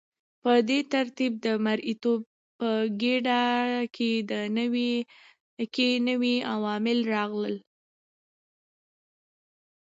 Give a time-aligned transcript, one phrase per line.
[0.41, 2.21] په دې ترتیب د مرئیتوب
[2.57, 2.69] په
[3.01, 3.41] ګیډه
[5.75, 7.55] کې نوي عوامل راغلل.